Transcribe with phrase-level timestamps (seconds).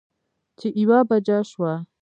[0.59, 1.73] چې يوه بجه شوه